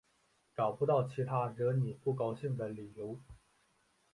[0.55, 3.19] 找不到其他惹你不高兴的理由